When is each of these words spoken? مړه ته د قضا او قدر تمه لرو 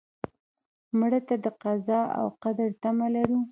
مړه 0.99 1.19
ته 1.27 1.35
د 1.43 1.45
قضا 1.61 2.01
او 2.19 2.25
قدر 2.43 2.69
تمه 2.81 3.07
لرو 3.15 3.39